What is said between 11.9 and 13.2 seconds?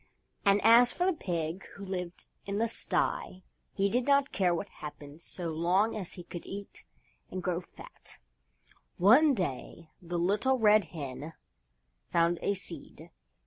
found a Seed.